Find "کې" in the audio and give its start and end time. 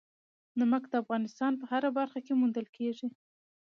2.25-2.33